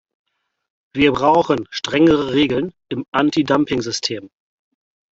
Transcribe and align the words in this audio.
Wir 0.95 1.11
brauchen 1.11 1.67
strengere 1.69 2.33
Regeln 2.33 2.73
im 2.89 3.05
Antidumpingsystem. 3.11 4.31